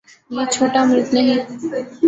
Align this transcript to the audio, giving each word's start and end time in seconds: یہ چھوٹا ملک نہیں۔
یہ 0.33 0.43
چھوٹا 0.53 0.81
ملک 0.89 1.07
نہیں۔ 1.15 1.39